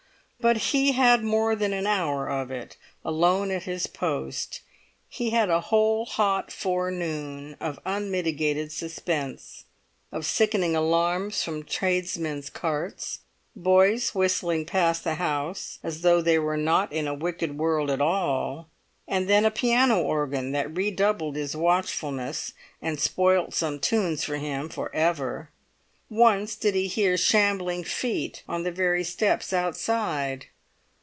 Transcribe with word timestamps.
But 0.43 0.57
he 0.73 0.93
had 0.93 1.23
more 1.23 1.55
than 1.55 1.71
an 1.71 1.85
hour 1.85 2.27
of 2.27 2.49
it 2.49 2.75
alone 3.05 3.51
at 3.51 3.65
his 3.65 3.85
post; 3.85 4.61
he 5.07 5.29
had 5.29 5.51
a 5.51 5.61
whole 5.61 6.03
hot 6.07 6.51
forenoon 6.51 7.55
of 7.59 7.77
unmitigated 7.85 8.71
suspense, 8.71 9.65
of 10.11 10.25
sickening 10.25 10.75
alarms 10.75 11.43
from 11.43 11.61
tradesmen's 11.61 12.49
carts, 12.49 13.19
boys 13.55 14.15
whistling 14.15 14.65
past 14.65 15.03
the 15.03 15.13
house 15.13 15.77
as 15.83 16.01
though 16.01 16.23
they 16.23 16.39
were 16.39 16.57
not 16.57 16.91
in 16.91 17.07
a 17.07 17.13
wicked 17.13 17.55
world 17.59 17.91
at 17.91 18.01
all, 18.01 18.67
and 19.07 19.27
then 19.29 19.45
a 19.45 19.51
piano 19.51 20.01
organ 20.01 20.53
that 20.53 20.75
redoubled 20.75 21.35
his 21.35 21.55
watchfulness, 21.55 22.53
and 22.81 22.99
spoilt 22.99 23.53
some 23.53 23.77
tunes 23.79 24.23
for 24.23 24.37
him 24.37 24.69
for 24.69 24.89
ever. 24.95 25.51
Once 26.13 26.61
he 26.61 26.71
did 26.73 26.87
hear 26.89 27.15
shambling 27.15 27.85
feet 27.85 28.43
on 28.45 28.63
the 28.63 28.71
very 28.71 29.01
steps 29.01 29.53
outside. 29.53 30.45